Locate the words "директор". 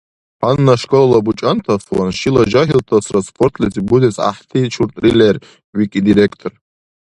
6.07-6.51